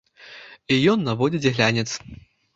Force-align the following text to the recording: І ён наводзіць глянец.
І 0.75 0.79
ён 0.95 1.03
наводзіць 1.11 1.51
глянец. 1.59 1.87